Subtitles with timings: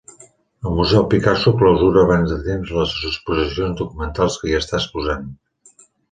[0.67, 5.29] El Museu Picasso clausura abans de temps les exposicions documentals que hi està exposant